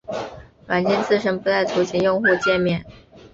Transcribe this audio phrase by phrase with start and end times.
[0.65, 2.83] 软件自身不带图形用户界面。